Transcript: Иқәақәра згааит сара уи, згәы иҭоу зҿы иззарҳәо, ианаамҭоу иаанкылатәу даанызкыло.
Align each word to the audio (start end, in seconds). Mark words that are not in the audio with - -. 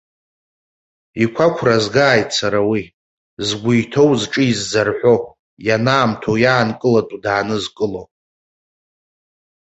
Иқәақәра 1.23 1.75
згааит 1.83 2.29
сара 2.37 2.61
уи, 2.71 2.83
згәы 3.47 3.73
иҭоу 3.81 4.11
зҿы 4.19 4.43
иззарҳәо, 4.51 5.15
ианаамҭоу 5.67 6.37
иаанкылатәу 6.43 7.17
даанызкыло. 7.23 8.03